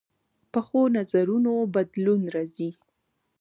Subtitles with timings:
[0.51, 2.69] پخو نظرونو بدلون راځي